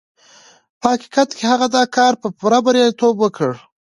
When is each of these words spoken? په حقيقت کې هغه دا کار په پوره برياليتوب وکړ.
په 0.79 0.85
حقيقت 0.93 1.29
کې 1.37 1.43
هغه 1.51 1.67
دا 1.75 1.83
کار 1.95 2.13
په 2.21 2.27
پوره 2.37 2.59
برياليتوب 2.65 3.15
وکړ. 3.19 3.51